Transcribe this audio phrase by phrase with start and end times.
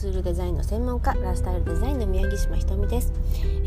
[0.00, 3.12] ツールデザインの専門家ライフスタイルデザインの宮城島ひとみです、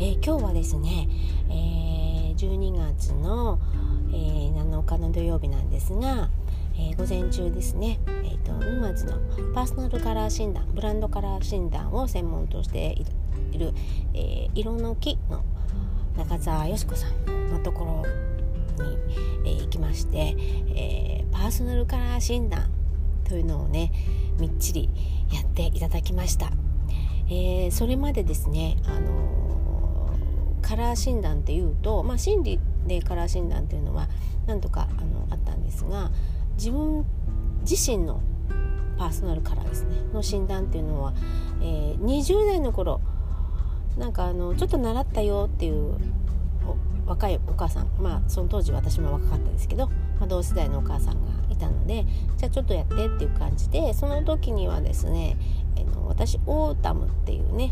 [0.00, 1.08] ー、今日はですね、
[1.48, 3.60] えー、12月の、
[4.08, 6.30] えー、7日の土曜日なんですが、
[6.74, 9.12] えー、午前中ですね、えーと、沼津の
[9.54, 12.96] パーソナルカラー診断ブランドカラー診断を専門として
[13.52, 13.72] いる、
[14.14, 15.44] えー、色の木の
[16.16, 18.02] 中澤よし子さんのとこ
[18.78, 18.98] ろに、
[19.44, 20.34] えー、行きまして、
[20.74, 22.68] えー、パーソナルカラー診断
[23.22, 23.92] というのをね
[24.40, 24.90] みっちり
[25.32, 26.50] やっていただきました、
[27.28, 34.08] えー、それまでですね、あのー、カラー診断っていうと、まあ、心理でカラー診断っていうのは
[34.46, 36.10] 何とかあのあったんですが
[36.56, 37.04] 自分
[37.68, 38.20] 自身の
[38.98, 41.14] パーソナルカラーですねの診断っていうのは、
[41.60, 43.00] えー、20代の頃
[43.96, 45.98] なんかあのちょっと習ったよっていう
[47.06, 52.04] 若いお母さんまあその当時私も若かったですけど、まあ、同世代のお母さんがいたので
[52.36, 55.36] じゃあちょっとやってっていう感じでその時にはですね、
[55.76, 57.70] えの私オータムっていうね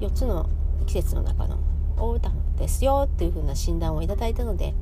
[0.00, 0.48] 4つの
[0.86, 1.58] 季節の中の
[1.96, 4.74] オータムですよっていう風な診断をいただいたので、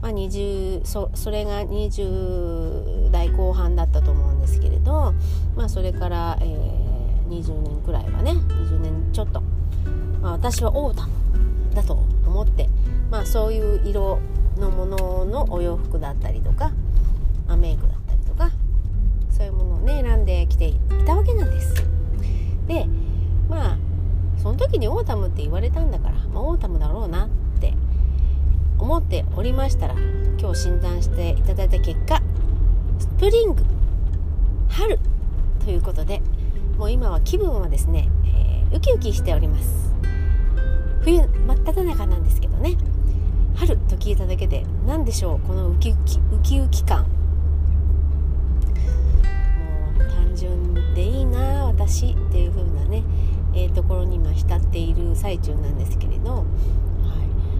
[0.00, 5.14] まあ20、そそれが20代後半だったと思うんですけれど、
[5.56, 9.40] まあ、それから、えー、20年くらいはね20年ちょっと、
[10.20, 11.94] まあ、私はオータムだと
[12.26, 12.68] 思って、
[13.10, 14.20] まあ、そういう色
[14.56, 16.72] のもののお洋服だったりとか、
[17.50, 18.52] まあ、メイクだったりとか
[19.28, 21.74] そういうものをね選んできていたわけなんです。
[22.68, 22.86] で
[23.48, 23.78] まあ
[24.36, 27.28] その時にオータムって言われたんだから、まあ、オータムだろうなっ
[27.60, 27.74] て
[28.78, 29.94] 思っておりましたら
[30.38, 32.22] 今日診断していただいた結果
[33.00, 33.64] スプリング
[34.68, 35.00] 春
[35.64, 36.22] ということで
[36.78, 38.08] もう今は気分はですね、
[38.70, 39.92] えー、ウキウキしております。
[41.02, 42.76] 冬真っ只中なんですけどね。
[43.56, 47.19] 春と聞いただけで何でしょうこのウキウキウキウキ感。
[51.30, 53.02] な私っていう風なね、
[53.54, 56.44] えー、ところに今浸っている最中なんですけれど、はい。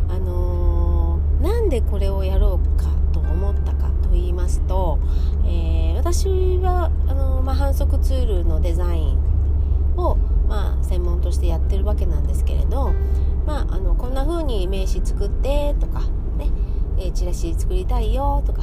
[0.08, 4.98] あのー、なんでこれをやろうかと思ったかと言いますと、
[5.44, 6.26] えー、私
[6.58, 9.19] はあのー、まあ、反則ツールのデザイン
[9.97, 10.16] を、
[10.48, 12.92] まあ、専門としてやってるわけなんですけれど
[13.47, 16.02] まあ、あのこんな風に名刺作ってとか
[16.37, 16.48] ね、
[16.98, 18.62] えー、チラシ作りたいよとか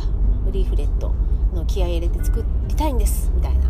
[0.52, 1.14] リーフレット
[1.54, 3.67] の気合い入れて作りたいんですみたいな、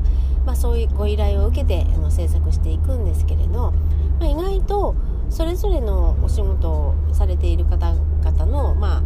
[0.48, 3.74] まあ、そういうご依頼を受けてあの制作していくんですけれど、
[4.18, 4.96] まあ、意外と
[5.30, 9.04] それぞれのお仕事をされている方々のまあ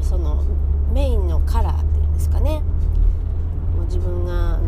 [0.00, 0.44] その
[0.92, 2.62] メインのカラーっていうんですかね。
[3.74, 4.62] もう自分があの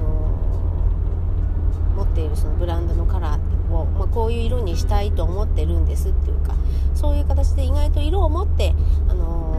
[1.95, 6.57] 持っているそのブランドのカラーを、まあ、こういう色にしたいと思ってるんですっていうか
[6.97, 8.75] そういう形で意外と色を持って、
[9.09, 9.55] あの、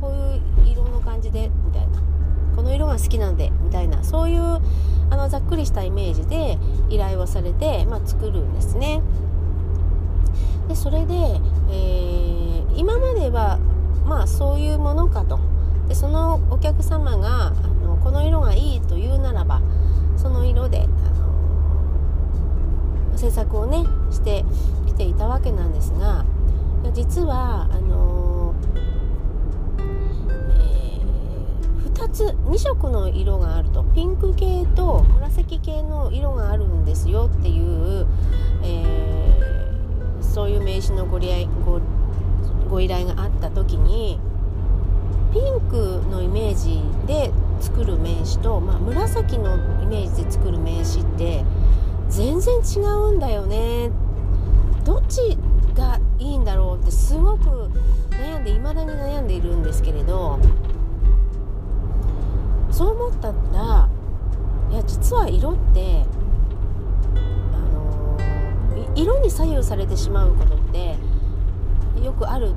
[0.00, 1.50] こういう色の感じで
[2.58, 4.60] この色が好きなのでみたいなそういうあ
[5.16, 6.58] のざっくりしたイメージで
[6.90, 9.00] 依頼をされて、まあ、作るんですね。
[10.66, 13.60] でそれで、えー、今までは
[14.06, 15.38] まあそういうものかと
[15.86, 19.62] でそのお客様があのこの色がいいと言うならば
[20.16, 20.86] その色であ
[23.12, 24.44] の制作をねして
[24.84, 26.24] きていたわけなんですが
[26.92, 27.87] 実はあの
[31.98, 33.82] 2つ2色の色があると。
[33.82, 38.06] ピンク系と紫系の色があるんですよっていう、
[38.62, 41.80] えー、そういう名刺のごご
[42.70, 44.20] ご依頼があった時に
[45.32, 51.44] ピンクのイメージで作る名刺と、まあ、紫のイメージで作る名刺って
[52.08, 53.90] 全然違うんだよね。
[54.84, 55.36] どっち
[55.74, 57.70] がいいんだろうってすごく
[58.10, 60.38] 悩んで未だに悩んでいるんですけれど。
[62.70, 63.88] そう思ったら
[64.70, 66.04] いや実は色って
[67.52, 68.18] あの
[68.94, 70.96] 色に左右されてしまうことって
[72.02, 72.52] よくある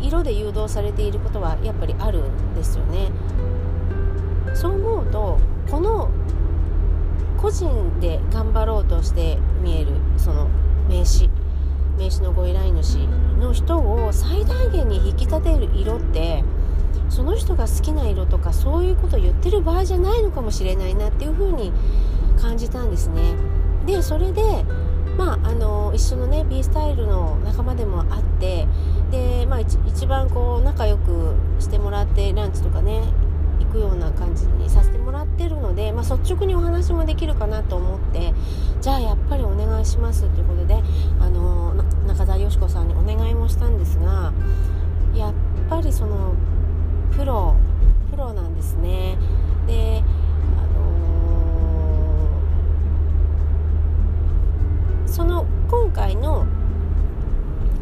[0.00, 3.10] 色で誘導されていることはやっぱりあるんですよね。
[4.54, 5.38] そう思うと
[5.70, 6.08] この
[7.38, 10.48] 個人で頑張ろうとして見えるその
[10.88, 11.28] 名刺
[11.98, 12.96] 名刺のご依頼主
[13.40, 16.44] の人を最大限に引き立てる色って
[17.14, 21.72] その人が好きな色とかそういうことを言ってる場合じゃないのかもしれないなっていうふうに
[22.40, 23.36] 感じたんですね。
[23.86, 24.42] でそれで
[25.16, 28.66] まあ、あの一緒のね B スタイルの仲間でもあって
[29.12, 33.00] で、まあ、一番こう仲良くしてもらってランチとかね
[33.60, 38.34] 行くような感じにさせてもらってるので、まあ、率直にお話もできるかなと思って
[38.80, 40.82] じゃあやっぱりお願いしますということで
[41.20, 41.74] あの
[42.08, 44.32] 中澤よし子さんにお願いもしたんですが
[45.14, 45.34] やっ
[45.70, 46.34] ぱりその
[47.16, 47.54] プロ
[48.10, 49.16] プロなんですね
[49.66, 50.02] で
[50.58, 56.46] あのー、その今回の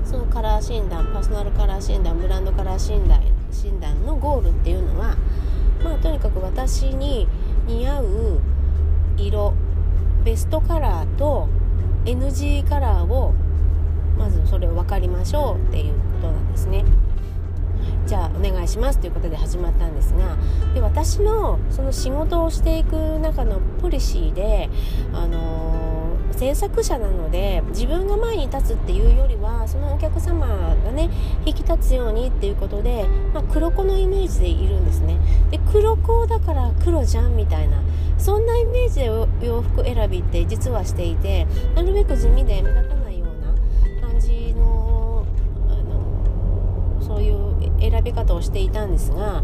[0.04, 5.16] そのカラー診断パーソナルカラー診断ブランドカラー診断診断のゴールっていうのは、
[5.82, 7.26] まあ、とにかく私に
[7.66, 8.40] 似合う
[9.16, 9.54] 色
[10.24, 11.48] ベストカラーと
[12.04, 13.32] NG カラーを
[14.18, 16.84] まずそれを分かりましょうっていうことなんですね。
[18.12, 20.36] じゃあお願いしますということで始まったんですが
[20.74, 24.68] で私のその仕事をしていく中のポリシーで、
[25.14, 31.08] あのー、制作者なので自分が前に立つっていうよりはそのお客様がね
[31.46, 35.16] 引き立つようにっていうことで、まあ、黒子のイメージでいるんですね。
[35.50, 37.80] で黒子だから黒じゃんみたいな
[38.18, 43.01] そんなイメージで洋服選びって実はしていてなるべく地味で目立たない
[47.92, 49.42] 選び方をしていたんですがっ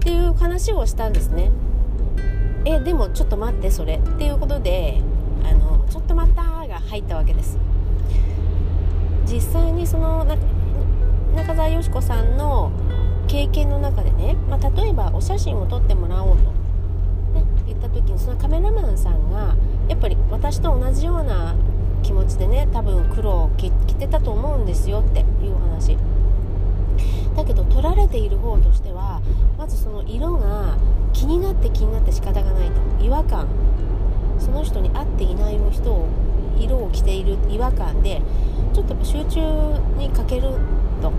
[0.00, 1.52] ていう話をしたんですね。
[2.64, 3.96] えでもちょっと待ってそれ。
[3.96, 5.00] っていうことで
[5.44, 7.56] あのちょっと待ったが入ったわけです。
[9.26, 10.26] 実際にその
[11.36, 12.72] 中澤よし子さんの
[13.28, 16.52] 経験の中でね、まあ、例えばお写真を撮ってもらおうと
[17.66, 19.56] 言った時にそのカメラマンさんが
[19.88, 21.56] やっぱり私と同じような
[22.02, 25.96] 気持ちでね多分黒を着てたと思うんですよっていう話。
[27.36, 29.20] だけど撮られている方としては
[29.58, 30.76] まずその色が
[31.12, 33.04] 気になって気になって仕方がないと。
[33.04, 33.48] 違和感。
[34.38, 36.08] その人に合っていない人を
[36.58, 38.20] 色を着ている違和感で
[38.72, 39.40] ちょっと集中
[39.96, 40.50] に欠ける
[41.00, 41.12] と。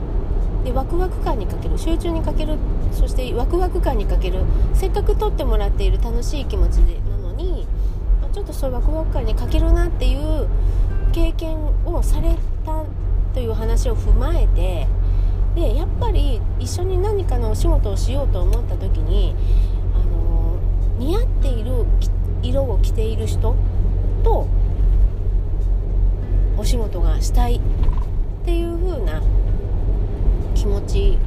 [0.63, 1.77] でワクワク感にかける。
[1.77, 2.57] 集中にかける。
[2.91, 4.43] そしてワクワク感にかける。
[4.73, 7.67] せっかく撮ってもらっている楽しい気持ちでなのに
[8.33, 10.47] ちょっとそういうワクワク感にかけるなっていう
[11.13, 12.35] 経験をされ
[12.65, 12.83] た
[13.33, 14.87] という話を踏まえて
[15.55, 19.33] でやっぱり一緒に何かのお仕事をしようと思った時に
[19.93, 20.57] あの
[20.99, 21.85] 似合っている
[22.43, 23.55] 色を着ている人
[24.23, 24.47] と
[26.57, 27.59] お仕事がしたいっ
[28.45, 29.21] ていう風な
[30.53, 31.17] 気持ち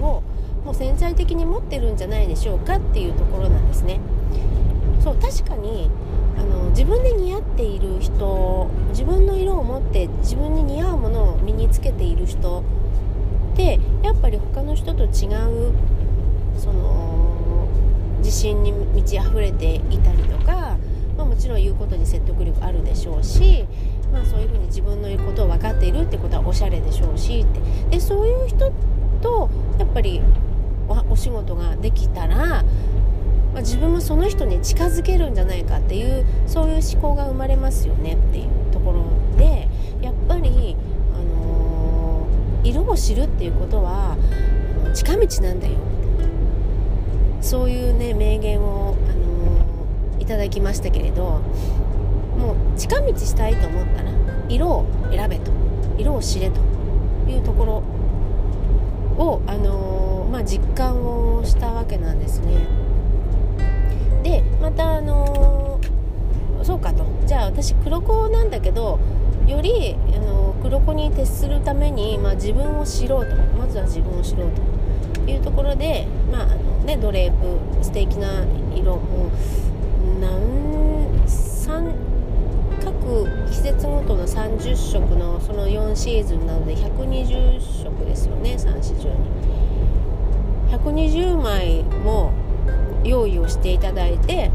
[0.00, 0.22] を
[0.64, 4.00] もう潜在的に持ってるんじゃないでしょうかっていうところなんですね。
[5.00, 5.90] そう確かに
[6.36, 12.62] あの自分で似合っている人自分の色を持って自分に似合うものを身につけている人
[14.58, 15.72] 他の人と違う
[16.58, 17.68] その
[18.18, 20.76] 自信に満ち溢れていたりとか、
[21.16, 23.66] まあ、もちろん言うことに説得力あるでしょうし
[24.12, 27.60] まあ、そういうふうに自分の言うことを分かっているってことはおしゃれでしょうしって。
[27.90, 28.72] でそういう人
[29.20, 30.22] とやっぱり
[31.10, 32.64] お仕事ができたら、
[33.52, 39.04] ま、自分もその人に近づけるんじゃないかっていうそういう思考が生まれますよねっていうところ
[42.88, 44.16] を知るっていうことは
[44.94, 45.74] 近道なんだよ。
[47.40, 51.40] そういうね名言を、あのー、いただきましたけれど
[52.36, 54.10] もう近道したいと思ったら
[54.48, 55.58] 色を選べと。
[55.98, 56.60] 色を知れと
[57.28, 57.64] いうとこ
[59.18, 61.04] ろを、あのー、まあ、実感
[61.38, 62.66] をしたわけなんですね。
[64.22, 67.04] でまた、あのー、そうかと。
[67.26, 69.00] じゃあ私黒子なんだけど
[69.48, 70.27] より、あのー、
[70.68, 73.34] 黒子に徹するために、まあ、自分を知ろうと。
[73.58, 74.50] まずは自分を知ろう
[75.14, 78.44] というところで、まああのね、ドレープ素敵な
[78.76, 79.30] 色も
[80.20, 80.40] 何
[81.26, 81.94] 3
[82.84, 89.14] 各季節ごとの30色のその4シーズンなので120色ですよね3四十に。
[90.70, 92.32] 120枚も
[93.04, 94.50] 用意をしていただいて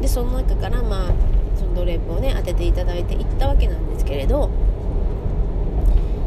[0.00, 1.12] でその中からまあ
[1.58, 4.50] そのドレープをね当てていただいていったわけなんですけれど、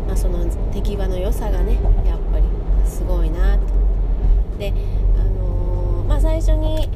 [0.09, 2.43] まあ、その手際の良さがねやっぱり
[2.83, 3.61] すごいなと。
[4.57, 4.73] で
[5.15, 6.89] あのー、まあ最初に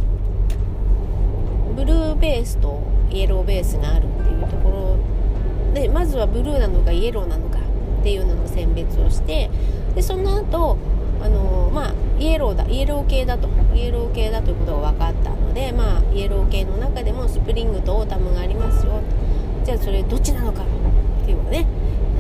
[1.76, 4.98] ブルーベースとイエローベースがあるっていうとこ
[5.76, 9.52] ろでまずはブルーなのかイエローなのかっていうのの選別をして
[9.94, 10.80] でその後
[11.22, 13.48] あのまあイエローだイエロー系だと。
[13.76, 19.02] イエロー系だということが分かったのでまあイエロー系の中でもスプリングとオータムがありますよ。
[19.64, 21.66] じゃあそれどっちなのかっていうのをね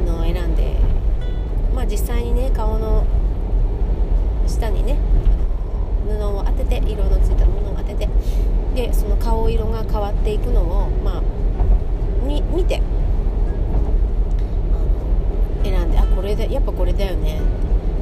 [0.03, 0.75] の選んで
[1.75, 3.05] まあ実際にね顔の
[4.47, 4.97] 下にね
[6.05, 8.09] 布を当てて色のついたものを当てて
[8.75, 11.23] でその顔色が変わっていくのを、まあ、
[12.25, 12.81] み見て
[15.63, 17.39] 選んであこれでやっぱこれだよね。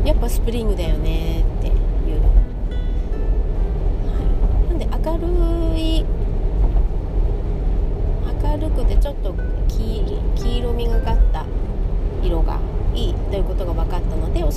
[0.04, 1.44] やっぱスプリングだよね。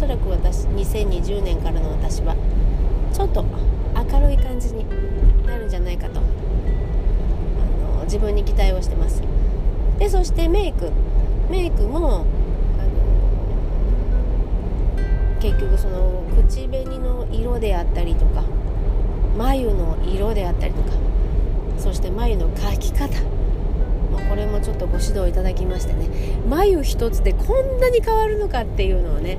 [0.05, 2.37] そらく私2020年からの私は
[3.11, 4.85] ちょっと明るい感じに
[5.47, 6.21] なるんじゃないかと。
[6.21, 6.23] あ
[7.99, 9.23] の自分に期待をしてます。
[9.99, 10.91] でそしてメイク。
[11.49, 12.27] メイクも
[12.79, 12.85] あ
[15.41, 15.47] の
[15.91, 18.43] の口紅の色であったりとか
[19.39, 20.91] 眉の色であったりとか
[21.79, 23.09] そして眉の描き方。
[24.13, 26.09] まこれもちょっとご指導いただきましてね。
[26.47, 29.39] 眉一つでこんなに変わるのかっていうのをね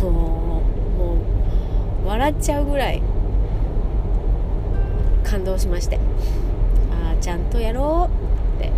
[0.00, 0.62] あのも
[2.04, 3.02] う笑っちゃうぐらい
[5.24, 5.98] 感動しまして
[6.90, 8.72] ああちゃんとやろうって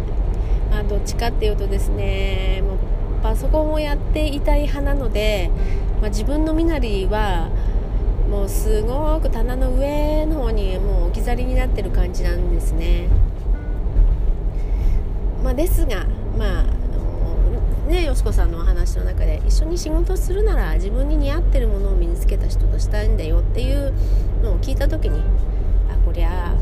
[0.70, 2.78] まあどっちかっていうとですねもう
[3.22, 5.50] パソコンをやっていたい派なので、
[6.00, 7.48] まあ、自分の身なりは
[8.28, 13.08] もうすごく棚の上の方にもう置き去りになってる感じなんですね。
[15.44, 16.06] まあ、ですが、
[16.38, 16.71] まあ
[17.92, 23.92] ね、よしこさんのお話の中で一緒に仕事するなら自分に似合ってるものを身につけた人としたいんだよっていう
[24.42, 25.20] のを聞いた時に
[25.90, 26.56] あこりゃ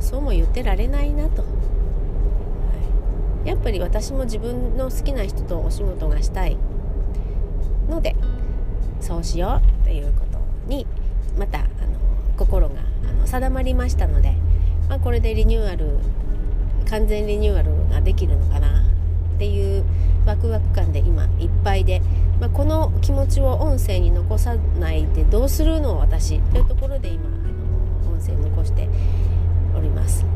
[0.00, 1.48] そうも言ってられないなと、は
[3.44, 6.56] い、やっぱり私も自分の好きな人とお仕事がしたい
[7.90, 8.16] ので
[9.02, 10.38] そうしようということ
[10.70, 10.86] に
[11.38, 11.68] またあの
[12.38, 14.34] 心があの定まりましたので、
[14.88, 15.98] まあ、これでリニューアル
[16.88, 18.95] 完全リニューアルができるのかな。
[19.36, 19.84] っていう
[20.24, 22.00] ワクワク感で今いっぱいで、
[22.40, 28.88] まあ、この気持ちを音声に残さないでどうするの私というところで今あの音声残して
[29.76, 30.24] おります。
[30.24, 30.28] は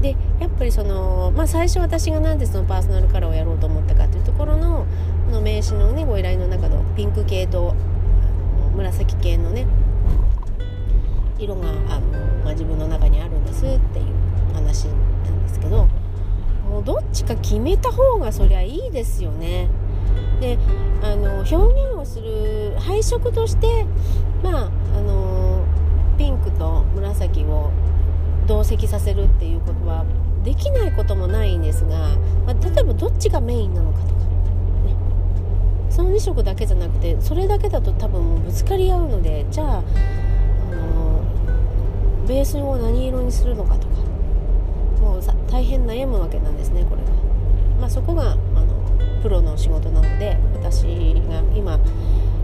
[0.00, 4.86] い、でやっぱりその、まあ、最初私が何でそのパーソナルカラーをやろうと思ったかというところの
[5.26, 7.74] この名刺のねご依頼の中のピンク系と
[8.74, 9.66] 紫系のね
[11.38, 15.86] 色があの、まあ、自分の中にあるんですっていう話なんですけど
[16.72, 19.68] もうどっちか決めた方がそりゃいいですよね。
[20.40, 20.58] で
[21.02, 23.84] あの表現をする配色として
[24.42, 25.62] まああの
[26.16, 27.70] ピンクと紫を
[28.46, 30.06] 同席させるっていうことは
[30.42, 34.96] できないこともないんですが、まあ、例えばどっちがメインなのかとか、ね、
[35.90, 39.82] その2色だけじゃなくてそれだけだと多分もうぶつかり合うのでじゃあ、あ
[40.74, 41.22] の
[42.26, 43.91] ベースを何色にするのかとか。
[45.26, 47.08] もう大変悩むわけなんですねこれが。
[47.80, 48.40] まあ、そこがあの
[49.22, 50.84] プロの仕事なので私
[51.28, 51.78] が今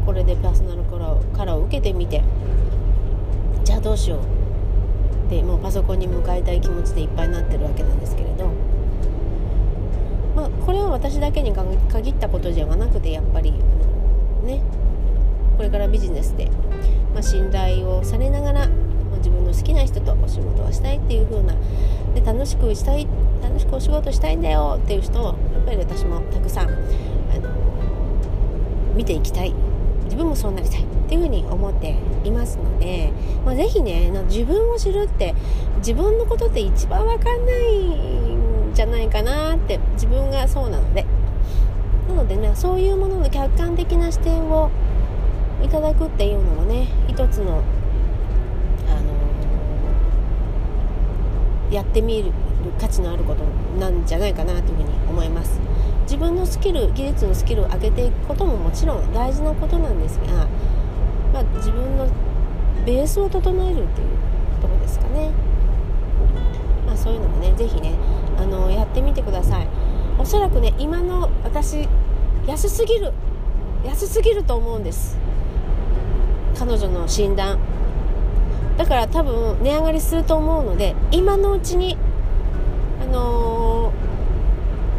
[0.05, 2.23] これでパーソナルカラーカラーを受けてみて
[3.65, 5.31] じゃあどうしよう。
[5.31, 8.47] でもうパソコンに向かいたい気持ちでいっぱいになってるわけなんですけれど、
[10.35, 13.53] まあ、これは私だけに限ったことではなくてやっぱり
[14.45, 14.63] ね。
[15.59, 16.49] これからビジネスで、
[17.13, 18.69] まあ、信頼をされながら
[19.19, 21.55] 自分の好きな人とお仕事をしたいっていう風な
[22.15, 23.07] で楽しくしたい
[23.43, 26.73] 楽しくお仕事したいんだよっていう人をやっぱり私もたくさんあ
[27.41, 27.51] の
[28.95, 29.55] 見ていきたい。
[30.05, 31.95] 自分もそうなりたいっていうふうに思って
[32.25, 33.13] いますので、
[33.45, 35.35] まあ、是非ね自分を知るって
[35.79, 41.05] 自分のことって一番分かんないんじゃないかなって自分がそうなので。
[42.09, 44.71] なのでねそういうものの客観的な視点を
[45.63, 47.63] いただくっていうのもね一つの
[51.71, 52.33] やってみる
[52.81, 53.45] 価値のあること
[53.79, 55.61] なんじゃないかなというふうに思います。
[56.03, 60.49] 自分のスキル技術のスキルを上げていくことももちろん大事なことなんですが、
[61.35, 62.09] まあ、自分の
[62.87, 64.09] ベースを整えるっていう
[64.63, 65.31] とこですかね、
[66.87, 67.93] まあ、そういうのもね是非ね
[68.39, 69.69] あのやってみてください。
[70.19, 71.87] おそらくね今の私
[72.47, 73.13] 安すぎる
[73.85, 75.19] 安すぎると思うんです。
[76.59, 77.59] 彼女の診断。
[78.79, 81.99] だから多分値上がりすると思うので今のうちに
[83.03, 83.93] あの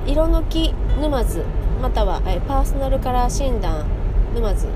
[0.06, 1.44] ー、色抜き沼津
[1.82, 3.86] または、えパーソナルカラー診断
[4.36, 4.68] 沼津、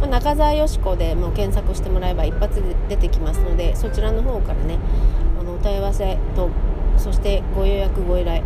[0.00, 4.78] まあ、中澤よしこでもう検索してもらえば一発で出てきますのでそちらの方からね
[5.40, 6.48] あのお問い合わせと
[6.96, 8.44] そしてご予約ご依頼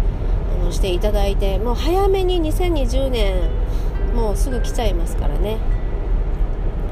[0.60, 3.50] あのしていただいてもう早めに2020年
[4.14, 5.58] もうすぐ来ちゃいますからね、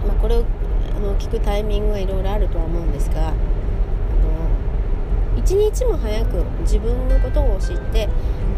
[0.06, 0.44] まあ、これを
[0.96, 3.36] あの聞くタイミングがいろいろあるとは思うんですがあの
[5.36, 8.08] 一日も早く自分のことを知って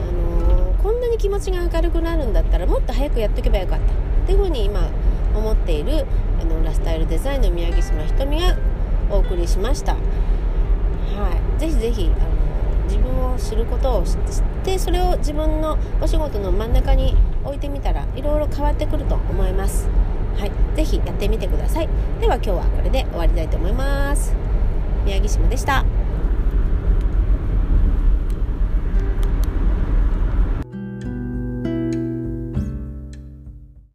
[0.08, 4.88] あのこんなに気持ちが明るくなるんだったらもっと早くやっとけばよかったっていうふうに今
[5.34, 6.06] 思っている
[6.40, 8.56] あのラスタイルデザインの宮城島ひとみが
[9.10, 9.94] お送りしました。
[9.94, 9.98] は
[11.56, 14.16] い、ぜひぜひあの自分を知ることを知っ
[14.64, 19.88] てそれを自分のお仕事の真ん中に置いてみたらいろいろ変わってくると思います。
[20.38, 21.88] はい、ぜひやってみてください。
[22.20, 24.34] では今日はこれで終わりたいと思います。
[25.04, 25.84] 宮城島でした。